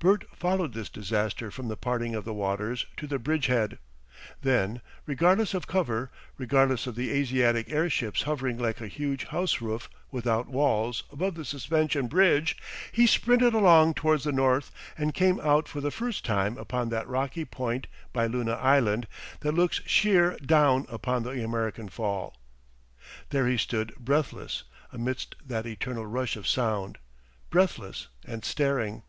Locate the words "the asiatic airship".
6.94-8.14